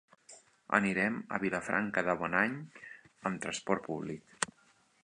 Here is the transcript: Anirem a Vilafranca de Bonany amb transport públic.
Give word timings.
Anirem 0.77 1.19
a 1.37 1.39
Vilafranca 1.43 2.05
de 2.09 2.17
Bonany 2.23 2.57
amb 3.31 3.45
transport 3.47 3.89
públic. 3.93 4.53